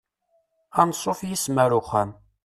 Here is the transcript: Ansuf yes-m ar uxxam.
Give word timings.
Ansuf 0.81 1.19
yes-m 1.29 1.57
ar 1.63 1.71
uxxam. 1.79 2.09